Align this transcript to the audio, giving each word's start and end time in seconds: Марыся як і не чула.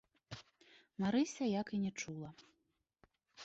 Марыся 1.03 1.45
як 1.61 1.67
і 1.79 1.81
не 1.87 1.91
чула. 2.03 2.29